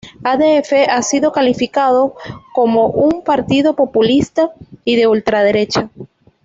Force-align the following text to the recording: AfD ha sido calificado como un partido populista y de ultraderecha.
AfD 0.23 0.87
ha 0.89 1.03
sido 1.03 1.31
calificado 1.31 2.15
como 2.55 2.87
un 2.87 3.23
partido 3.23 3.75
populista 3.75 4.49
y 4.83 4.95
de 4.95 5.05
ultraderecha. 5.05 5.91